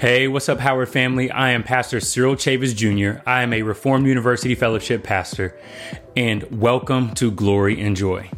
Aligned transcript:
Hey, 0.00 0.28
what's 0.28 0.48
up, 0.48 0.60
Howard 0.60 0.90
family? 0.90 1.28
I 1.28 1.50
am 1.50 1.64
Pastor 1.64 1.98
Cyril 1.98 2.36
Chavis 2.36 2.72
Jr. 2.72 3.20
I 3.26 3.42
am 3.42 3.52
a 3.52 3.62
Reformed 3.62 4.06
University 4.06 4.54
Fellowship 4.54 5.02
pastor, 5.02 5.58
and 6.16 6.44
welcome 6.52 7.12
to 7.16 7.32
Glory 7.32 7.80
and 7.80 7.96
Joy. 7.96 8.30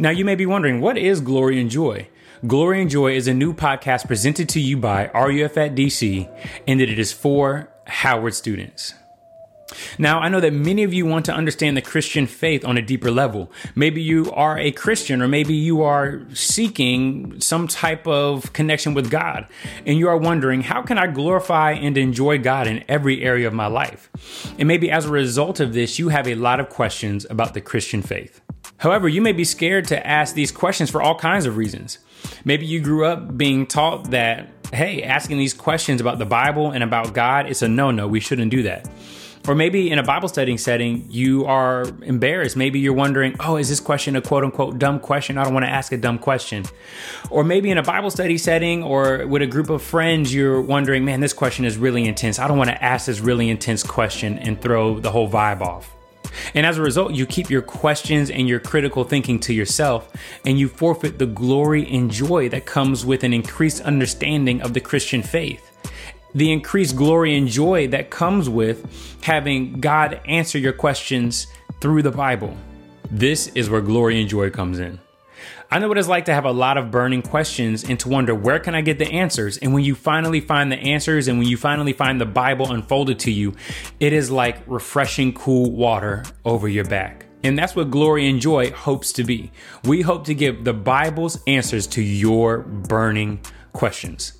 Now, 0.00 0.10
you 0.10 0.24
may 0.24 0.34
be 0.34 0.46
wondering, 0.46 0.80
what 0.80 0.98
is 0.98 1.20
Glory 1.20 1.60
and 1.60 1.70
Joy? 1.70 2.08
Glory 2.44 2.82
and 2.82 2.90
Joy 2.90 3.14
is 3.14 3.28
a 3.28 3.34
new 3.34 3.54
podcast 3.54 4.08
presented 4.08 4.48
to 4.48 4.60
you 4.60 4.76
by 4.78 5.08
RUF 5.14 5.56
at 5.56 5.76
DC, 5.76 6.28
and 6.66 6.80
that 6.80 6.88
it 6.88 6.98
is 6.98 7.12
for 7.12 7.70
Howard 7.86 8.34
students. 8.34 8.94
Now, 9.98 10.20
I 10.20 10.28
know 10.28 10.40
that 10.40 10.52
many 10.52 10.82
of 10.82 10.92
you 10.92 11.06
want 11.06 11.24
to 11.26 11.32
understand 11.32 11.76
the 11.76 11.82
Christian 11.82 12.26
faith 12.26 12.64
on 12.64 12.78
a 12.78 12.82
deeper 12.82 13.10
level. 13.10 13.50
Maybe 13.74 14.02
you 14.02 14.30
are 14.32 14.58
a 14.58 14.72
Christian, 14.72 15.22
or 15.22 15.28
maybe 15.28 15.54
you 15.54 15.82
are 15.82 16.22
seeking 16.32 17.40
some 17.40 17.68
type 17.68 18.06
of 18.06 18.52
connection 18.52 18.94
with 18.94 19.10
God, 19.10 19.46
and 19.86 19.98
you 19.98 20.08
are 20.08 20.16
wondering, 20.16 20.62
how 20.62 20.82
can 20.82 20.98
I 20.98 21.06
glorify 21.06 21.72
and 21.72 21.96
enjoy 21.96 22.38
God 22.38 22.66
in 22.66 22.84
every 22.88 23.22
area 23.22 23.46
of 23.46 23.54
my 23.54 23.66
life? 23.66 24.10
And 24.58 24.66
maybe 24.68 24.90
as 24.90 25.06
a 25.06 25.10
result 25.10 25.60
of 25.60 25.72
this, 25.72 25.98
you 25.98 26.08
have 26.08 26.26
a 26.26 26.34
lot 26.34 26.60
of 26.60 26.68
questions 26.68 27.26
about 27.30 27.54
the 27.54 27.60
Christian 27.60 28.02
faith. 28.02 28.40
However, 28.78 29.08
you 29.08 29.20
may 29.20 29.32
be 29.32 29.44
scared 29.44 29.86
to 29.88 30.06
ask 30.06 30.34
these 30.34 30.50
questions 30.52 30.90
for 30.90 31.02
all 31.02 31.14
kinds 31.18 31.46
of 31.46 31.56
reasons. 31.56 31.98
Maybe 32.44 32.66
you 32.66 32.80
grew 32.80 33.04
up 33.04 33.36
being 33.36 33.66
taught 33.66 34.10
that, 34.10 34.59
hey, 34.72 35.02
asking 35.02 35.38
these 35.38 35.54
questions 35.54 36.00
about 36.00 36.18
the 36.18 36.26
Bible 36.26 36.70
and 36.70 36.82
about 36.82 37.12
God 37.12 37.48
is 37.48 37.62
a 37.62 37.68
no 37.68 37.90
no, 37.90 38.06
we 38.06 38.20
shouldn't 38.20 38.50
do 38.50 38.62
that. 38.64 38.88
Or 39.48 39.54
maybe 39.54 39.90
in 39.90 39.98
a 39.98 40.02
Bible 40.02 40.28
studying 40.28 40.58
setting, 40.58 41.06
you 41.08 41.46
are 41.46 41.84
embarrassed. 42.02 42.56
Maybe 42.56 42.78
you're 42.78 42.92
wondering, 42.92 43.36
oh, 43.40 43.56
is 43.56 43.70
this 43.70 43.80
question 43.80 44.14
a 44.14 44.20
quote 44.20 44.44
unquote 44.44 44.78
dumb 44.78 45.00
question? 45.00 45.38
I 45.38 45.44
don't 45.44 45.54
want 45.54 45.64
to 45.64 45.70
ask 45.70 45.92
a 45.92 45.96
dumb 45.96 46.18
question. 46.18 46.64
Or 47.30 47.42
maybe 47.42 47.70
in 47.70 47.78
a 47.78 47.82
Bible 47.82 48.10
study 48.10 48.36
setting 48.36 48.82
or 48.82 49.26
with 49.26 49.40
a 49.40 49.46
group 49.46 49.70
of 49.70 49.82
friends, 49.82 50.34
you're 50.34 50.60
wondering, 50.60 51.06
man, 51.06 51.20
this 51.20 51.32
question 51.32 51.64
is 51.64 51.78
really 51.78 52.06
intense. 52.06 52.38
I 52.38 52.48
don't 52.48 52.58
want 52.58 52.68
to 52.68 52.84
ask 52.84 53.06
this 53.06 53.20
really 53.20 53.48
intense 53.48 53.82
question 53.82 54.38
and 54.38 54.60
throw 54.60 55.00
the 55.00 55.10
whole 55.10 55.28
vibe 55.28 55.62
off. 55.62 55.96
And 56.54 56.66
as 56.66 56.78
a 56.78 56.82
result, 56.82 57.14
you 57.14 57.26
keep 57.26 57.50
your 57.50 57.62
questions 57.62 58.30
and 58.30 58.48
your 58.48 58.60
critical 58.60 59.04
thinking 59.04 59.38
to 59.40 59.54
yourself, 59.54 60.12
and 60.44 60.58
you 60.58 60.68
forfeit 60.68 61.18
the 61.18 61.26
glory 61.26 61.88
and 61.90 62.10
joy 62.10 62.48
that 62.50 62.66
comes 62.66 63.04
with 63.04 63.24
an 63.24 63.32
increased 63.32 63.80
understanding 63.82 64.62
of 64.62 64.74
the 64.74 64.80
Christian 64.80 65.22
faith 65.22 65.66
the 66.34 66.52
increased 66.52 66.96
glory 66.96 67.36
and 67.36 67.48
joy 67.48 67.88
that 67.88 68.10
comes 68.10 68.48
with 68.48 69.18
having 69.22 69.80
God 69.80 70.20
answer 70.26 70.58
your 70.58 70.72
questions 70.72 71.46
through 71.80 72.02
the 72.02 72.10
Bible. 72.10 72.56
This 73.10 73.48
is 73.48 73.68
where 73.68 73.80
glory 73.80 74.20
and 74.20 74.28
joy 74.28 74.50
comes 74.50 74.78
in. 74.78 75.00
I 75.70 75.78
know 75.78 75.88
what 75.88 75.98
it's 75.98 76.08
like 76.08 76.24
to 76.26 76.34
have 76.34 76.44
a 76.44 76.52
lot 76.52 76.78
of 76.78 76.90
burning 76.90 77.22
questions 77.22 77.84
and 77.84 77.98
to 78.00 78.08
wonder 78.08 78.34
where 78.34 78.58
can 78.58 78.74
I 78.74 78.80
get 78.80 78.98
the 78.98 79.10
answers? 79.10 79.58
And 79.58 79.72
when 79.72 79.84
you 79.84 79.94
finally 79.94 80.40
find 80.40 80.70
the 80.70 80.76
answers 80.76 81.28
and 81.28 81.38
when 81.38 81.48
you 81.48 81.56
finally 81.56 81.92
find 81.92 82.20
the 82.20 82.26
Bible 82.26 82.72
unfolded 82.72 83.18
to 83.20 83.30
you, 83.30 83.54
it 84.00 84.12
is 84.12 84.30
like 84.30 84.58
refreshing 84.66 85.32
cool 85.32 85.70
water 85.70 86.24
over 86.44 86.68
your 86.68 86.84
back. 86.84 87.26
And 87.42 87.58
that's 87.58 87.74
what 87.74 87.90
Glory 87.90 88.28
and 88.28 88.40
Joy 88.40 88.70
hopes 88.70 89.12
to 89.14 89.24
be. 89.24 89.50
We 89.84 90.02
hope 90.02 90.26
to 90.26 90.34
give 90.34 90.64
the 90.64 90.74
Bible's 90.74 91.42
answers 91.46 91.86
to 91.88 92.02
your 92.02 92.58
burning 92.58 93.40
questions. 93.72 94.34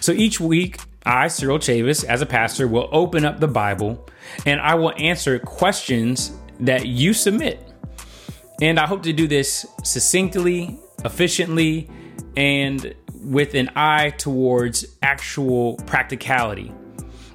So 0.00 0.12
each 0.12 0.40
week, 0.40 0.78
I, 1.06 1.28
Cyril 1.28 1.58
Chavis, 1.58 2.04
as 2.04 2.22
a 2.22 2.26
pastor, 2.26 2.66
will 2.66 2.88
open 2.90 3.24
up 3.24 3.40
the 3.40 3.48
Bible 3.48 4.08
and 4.46 4.60
I 4.60 4.74
will 4.74 4.92
answer 4.96 5.38
questions 5.38 6.32
that 6.60 6.86
you 6.86 7.12
submit. 7.12 7.73
And 8.60 8.78
I 8.78 8.86
hope 8.86 9.02
to 9.02 9.12
do 9.12 9.26
this 9.26 9.66
succinctly, 9.82 10.78
efficiently, 11.04 11.90
and 12.36 12.94
with 13.20 13.54
an 13.54 13.70
eye 13.74 14.10
towards 14.10 14.86
actual 15.02 15.76
practicality. 15.86 16.72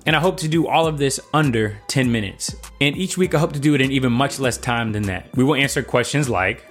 And 0.06 0.16
I 0.16 0.20
hope 0.20 0.38
to 0.38 0.48
do 0.48 0.68
all 0.68 0.88
of 0.88 0.98
this 0.98 1.20
under 1.34 1.78
10 1.88 2.12
minutes. 2.12 2.56
And 2.80 2.96
each 2.96 3.18
week, 3.18 3.36
I 3.36 3.40
hope 3.40 3.54
to 3.54 3.60
do 3.60 3.76
it 3.76 3.82
in 3.82 3.92
even 3.92 4.12
much 4.12 4.40
less 4.40 4.58
time 4.58 4.92
than 4.92 5.04
that. 5.04 5.30
We 5.36 5.44
will 5.44 5.56
answer 5.56 5.84
questions 5.84 6.30
like 6.30 6.64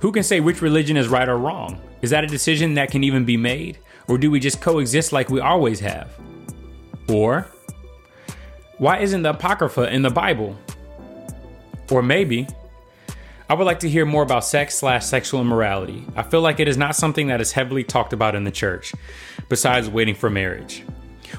Who 0.00 0.12
can 0.12 0.22
say 0.22 0.40
which 0.40 0.60
religion 0.60 0.96
is 0.96 1.08
right 1.08 1.28
or 1.28 1.38
wrong? 1.38 1.80
Is 2.02 2.10
that 2.10 2.22
a 2.22 2.26
decision 2.26 2.74
that 2.74 2.90
can 2.90 3.02
even 3.02 3.24
be 3.24 3.36
made? 3.36 3.78
Or 4.08 4.18
do 4.18 4.30
we 4.30 4.38
just 4.38 4.60
coexist 4.60 5.12
like 5.12 5.30
we 5.30 5.40
always 5.40 5.80
have? 5.80 6.12
Or, 7.08 7.46
why 8.78 8.98
isn't 8.98 9.22
the 9.22 9.30
Apocrypha 9.30 9.92
in 9.92 10.02
the 10.02 10.10
Bible? 10.10 10.56
Or 11.90 12.02
maybe, 12.02 12.46
I 13.48 13.54
would 13.54 13.64
like 13.64 13.80
to 13.80 13.90
hear 13.90 14.06
more 14.06 14.22
about 14.22 14.44
sex 14.44 14.78
slash 14.78 15.04
sexual 15.04 15.42
immorality. 15.42 16.06
I 16.16 16.22
feel 16.22 16.40
like 16.40 16.60
it 16.60 16.68
is 16.68 16.78
not 16.78 16.96
something 16.96 17.26
that 17.26 17.42
is 17.42 17.52
heavily 17.52 17.84
talked 17.84 18.14
about 18.14 18.34
in 18.34 18.44
the 18.44 18.50
church, 18.50 18.94
besides 19.50 19.88
waiting 19.88 20.14
for 20.14 20.30
marriage. 20.30 20.82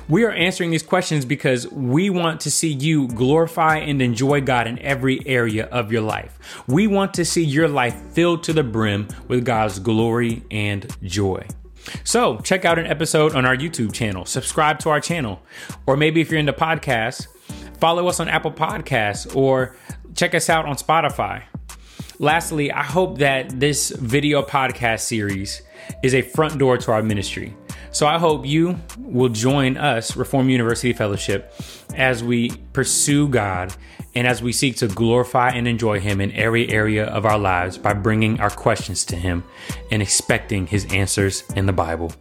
We 0.07 0.23
are 0.23 0.31
answering 0.31 0.69
these 0.69 0.83
questions 0.83 1.25
because 1.25 1.67
we 1.71 2.11
want 2.11 2.41
to 2.41 2.51
see 2.51 2.71
you 2.71 3.07
glorify 3.07 3.77
and 3.77 4.01
enjoy 4.03 4.41
God 4.41 4.67
in 4.67 4.77
every 4.79 5.25
area 5.25 5.65
of 5.65 5.91
your 5.91 6.01
life. 6.01 6.37
We 6.67 6.85
want 6.85 7.15
to 7.15 7.25
see 7.25 7.43
your 7.43 7.67
life 7.67 7.95
filled 8.11 8.43
to 8.43 8.53
the 8.53 8.63
brim 8.63 9.07
with 9.27 9.43
God's 9.43 9.79
glory 9.79 10.43
and 10.51 10.85
joy. 11.01 11.47
So, 12.03 12.37
check 12.39 12.65
out 12.65 12.77
an 12.77 12.85
episode 12.85 13.35
on 13.35 13.45
our 13.45 13.55
YouTube 13.55 13.93
channel, 13.93 14.25
subscribe 14.25 14.79
to 14.79 14.89
our 14.89 14.99
channel, 14.99 15.41
or 15.87 15.97
maybe 15.97 16.21
if 16.21 16.29
you're 16.29 16.39
into 16.39 16.53
podcasts, 16.53 17.27
follow 17.79 18.07
us 18.07 18.19
on 18.19 18.27
Apple 18.27 18.51
Podcasts 18.51 19.35
or 19.35 19.75
check 20.15 20.35
us 20.35 20.49
out 20.49 20.65
on 20.65 20.75
Spotify. 20.75 21.43
Lastly, 22.19 22.71
I 22.71 22.83
hope 22.83 23.17
that 23.17 23.59
this 23.59 23.89
video 23.89 24.41
podcast 24.41 25.01
series 25.01 25.61
is 26.01 26.13
a 26.13 26.21
front 26.21 26.57
door 26.57 26.77
to 26.77 26.91
our 26.91 27.03
ministry. 27.03 27.53
So 27.91 28.07
I 28.07 28.17
hope 28.17 28.45
you 28.45 28.79
will 28.97 29.29
join 29.29 29.77
us, 29.77 30.15
Reform 30.15 30.49
University 30.49 30.93
Fellowship, 30.93 31.53
as 31.95 32.23
we 32.23 32.49
pursue 32.73 33.27
God 33.27 33.73
and 34.15 34.27
as 34.27 34.41
we 34.41 34.53
seek 34.53 34.77
to 34.77 34.87
glorify 34.87 35.49
and 35.49 35.67
enjoy 35.67 35.99
Him 35.99 36.21
in 36.21 36.31
every 36.33 36.69
area 36.69 37.05
of 37.05 37.25
our 37.25 37.37
lives 37.37 37.77
by 37.77 37.93
bringing 37.93 38.39
our 38.39 38.49
questions 38.49 39.05
to 39.05 39.15
Him 39.15 39.43
and 39.91 40.01
expecting 40.01 40.67
His 40.67 40.85
answers 40.93 41.43
in 41.55 41.65
the 41.65 41.73
Bible. 41.73 42.13